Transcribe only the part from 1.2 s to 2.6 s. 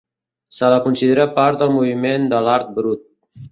part del moviment de